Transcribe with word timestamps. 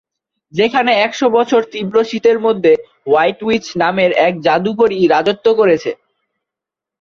যেখানে 0.53 0.91
একশ 1.05 1.19
বছর 1.37 1.61
ধরে 1.61 1.71
তীব্র 1.73 1.95
শীতের 2.03 2.37
মধ্যে 2.39 2.71
হোয়াইট 3.01 3.39
উইচ 3.43 3.65
নামের 3.81 4.11
এক 4.27 4.33
জাদুকরী 4.41 4.99
রাজত্ব 5.07 5.47
করছে। 5.59 5.91